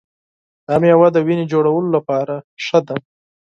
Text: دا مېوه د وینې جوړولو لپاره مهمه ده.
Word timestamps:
دا 0.67 0.75
مېوه 0.81 1.07
د 1.13 1.17
وینې 1.25 1.45
جوړولو 1.53 1.89
لپاره 1.97 2.35
مهمه 2.43 2.79
ده. 2.87 2.95